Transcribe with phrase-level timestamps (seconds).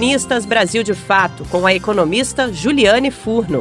[0.00, 3.60] Colunistas Brasil de Fato, com a economista Juliane Furno.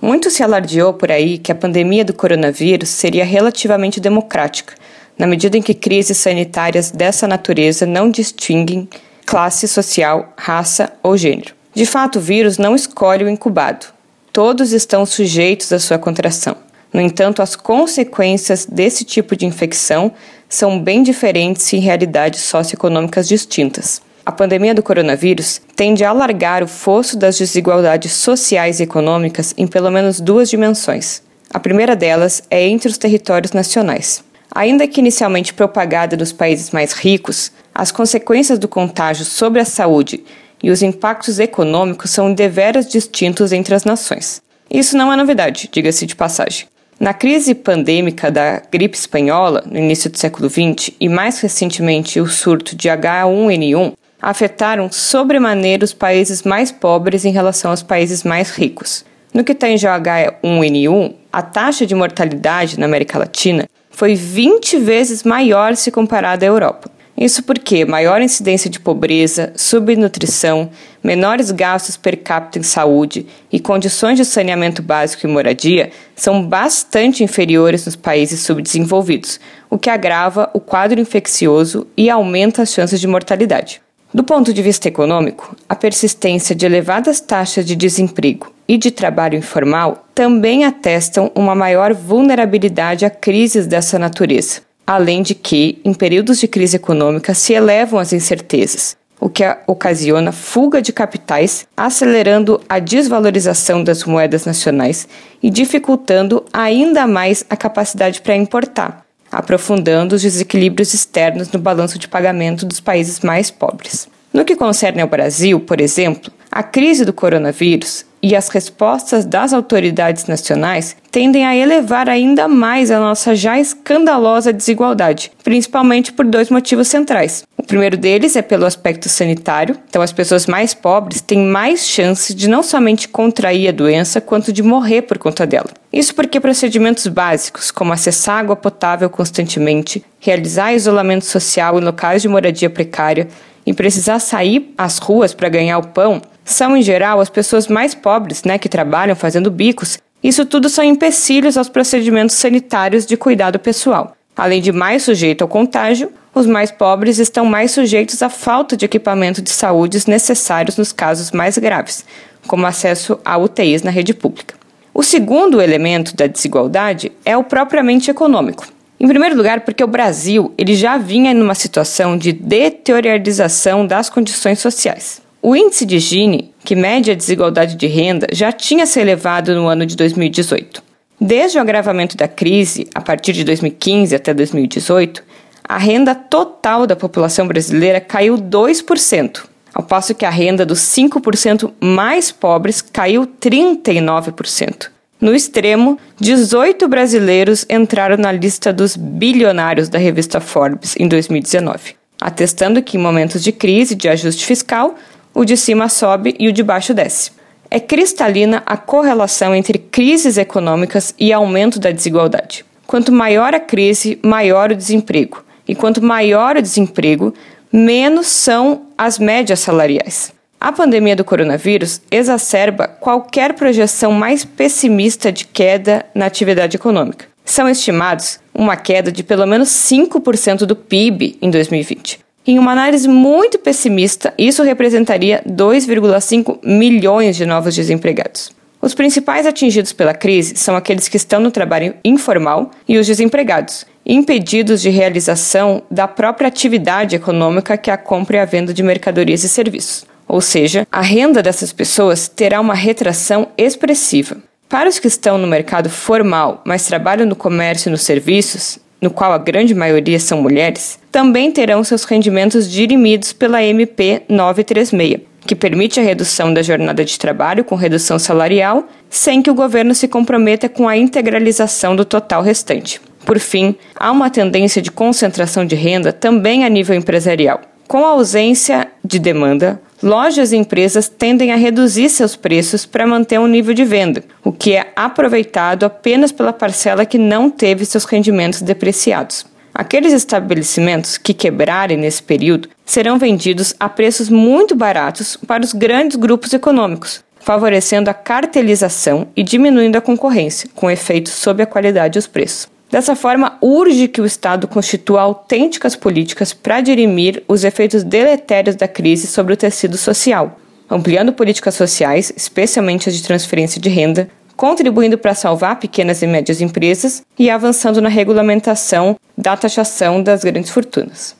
[0.00, 4.72] Muito se alardeou por aí que a pandemia do coronavírus seria relativamente democrática,
[5.18, 8.88] na medida em que crises sanitárias dessa natureza não distinguem
[9.26, 11.54] classe social, raça ou gênero.
[11.74, 13.84] De fato, o vírus não escolhe o incubado.
[14.32, 16.56] Todos estão sujeitos à sua contração.
[16.90, 20.14] No entanto, as consequências desse tipo de infecção
[20.48, 24.00] são bem diferentes em realidades socioeconômicas distintas.
[24.24, 29.66] A pandemia do coronavírus tende a alargar o fosso das desigualdades sociais e econômicas em
[29.66, 31.22] pelo menos duas dimensões.
[31.50, 34.24] A primeira delas é entre os territórios nacionais.
[34.52, 40.24] Ainda que inicialmente propagada nos países mais ricos, as consequências do contágio sobre a saúde
[40.62, 44.40] e os impactos econômicos são deveras distintos entre as nações.
[44.68, 46.66] Isso não é novidade, diga-se de passagem.
[46.98, 52.26] Na crise pandêmica da gripe espanhola, no início do século XX, e mais recentemente o
[52.26, 59.04] surto de H1N1, afetaram sobremaneira os países mais pobres em relação aos países mais ricos.
[59.34, 65.22] No que tange ao H1N1, a taxa de mortalidade na América Latina foi 20 vezes
[65.22, 66.90] maior se comparada à Europa.
[67.18, 70.68] Isso porque maior incidência de pobreza, subnutrição,
[71.02, 77.24] menores gastos per capita em saúde e condições de saneamento básico e moradia são bastante
[77.24, 83.06] inferiores nos países subdesenvolvidos, o que agrava o quadro infeccioso e aumenta as chances de
[83.06, 83.80] mortalidade.
[84.12, 89.38] Do ponto de vista econômico, a persistência de elevadas taxas de desemprego e de trabalho
[89.38, 96.38] informal também atestam uma maior vulnerabilidade a crises dessa natureza além de que, em períodos
[96.38, 102.78] de crise econômica, se elevam as incertezas, o que ocasiona fuga de capitais, acelerando a
[102.78, 105.08] desvalorização das moedas nacionais
[105.42, 112.06] e dificultando ainda mais a capacidade para importar, aprofundando os desequilíbrios externos no balanço de
[112.06, 114.08] pagamento dos países mais pobres.
[114.32, 119.52] No que concerne ao Brasil, por exemplo, a crise do coronavírus e as respostas das
[119.52, 126.50] autoridades nacionais tendem a elevar ainda mais a nossa já escandalosa desigualdade, principalmente por dois
[126.50, 127.44] motivos centrais.
[127.56, 132.34] O primeiro deles é pelo aspecto sanitário, então as pessoas mais pobres têm mais chances
[132.34, 135.70] de não somente contrair a doença, quanto de morrer por conta dela.
[135.92, 142.28] Isso porque procedimentos básicos, como acessar água potável constantemente, realizar isolamento social em locais de
[142.28, 143.28] moradia precária
[143.64, 147.94] e precisar sair às ruas para ganhar o pão, são, em geral, as pessoas mais
[147.94, 149.98] pobres, né, que trabalham fazendo bicos.
[150.22, 154.16] Isso tudo são empecilhos aos procedimentos sanitários de cuidado pessoal.
[154.36, 158.84] Além de mais sujeito ao contágio, os mais pobres estão mais sujeitos à falta de
[158.84, 162.04] equipamento de saúde necessários nos casos mais graves,
[162.46, 164.54] como acesso a UTIs na rede pública.
[164.94, 168.66] O segundo elemento da desigualdade é o propriamente econômico.
[169.00, 174.58] Em primeiro lugar, porque o Brasil ele já vinha numa situação de deteriorização das condições
[174.58, 175.25] sociais.
[175.48, 179.68] O índice de Gini, que mede a desigualdade de renda, já tinha se elevado no
[179.68, 180.82] ano de 2018.
[181.20, 185.22] Desde o agravamento da crise, a partir de 2015 até 2018,
[185.62, 191.72] a renda total da população brasileira caiu 2%, ao passo que a renda dos 5%
[191.80, 194.88] mais pobres caiu 39%.
[195.20, 202.82] No extremo, 18 brasileiros entraram na lista dos bilionários da revista Forbes em 2019, atestando
[202.82, 204.96] que em momentos de crise de ajuste fiscal,
[205.36, 207.30] o de cima sobe e o de baixo desce.
[207.70, 212.64] É cristalina a correlação entre crises econômicas e aumento da desigualdade.
[212.86, 215.44] Quanto maior a crise, maior o desemprego.
[215.68, 217.34] E quanto maior o desemprego,
[217.70, 220.32] menos são as médias salariais.
[220.58, 227.26] A pandemia do coronavírus exacerba qualquer projeção mais pessimista de queda na atividade econômica.
[227.44, 232.25] São estimados uma queda de pelo menos 5% do PIB em 2020.
[232.48, 238.52] Em uma análise muito pessimista, isso representaria 2,5 milhões de novos desempregados.
[238.80, 243.84] Os principais atingidos pela crise são aqueles que estão no trabalho informal e os desempregados,
[244.06, 248.80] impedidos de realização da própria atividade econômica que é a compra e a venda de
[248.80, 250.06] mercadorias e serviços.
[250.28, 254.36] Ou seja, a renda dessas pessoas terá uma retração expressiva.
[254.68, 259.10] Para os que estão no mercado formal, mas trabalham no comércio e nos serviços, no
[259.10, 265.54] qual a grande maioria são mulheres, também terão seus rendimentos dirimidos pela MP 936, que
[265.54, 270.08] permite a redução da jornada de trabalho com redução salarial, sem que o governo se
[270.08, 273.00] comprometa com a integralização do total restante.
[273.24, 277.60] Por fim, há uma tendência de concentração de renda também a nível empresarial.
[277.88, 283.38] Com a ausência de demanda, lojas e empresas tendem a reduzir seus preços para manter
[283.38, 288.04] um nível de venda, o que é aproveitado apenas pela parcela que não teve seus
[288.04, 289.46] rendimentos depreciados.
[289.74, 296.16] Aqueles estabelecimentos que quebrarem nesse período serão vendidos a preços muito baratos para os grandes
[296.16, 302.20] grupos econômicos, favorecendo a cartelização e diminuindo a concorrência, com efeitos sobre a qualidade e
[302.20, 302.75] os preços.
[302.90, 308.86] Dessa forma, urge que o Estado constitua autênticas políticas para dirimir os efeitos deletérios da
[308.86, 315.18] crise sobre o tecido social, ampliando políticas sociais, especialmente as de transferência de renda, contribuindo
[315.18, 321.34] para salvar pequenas e médias empresas e avançando na regulamentação da taxação das grandes fortunas.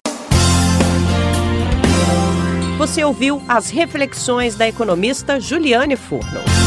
[2.76, 6.65] Você ouviu as reflexões da economista Juliane Furno.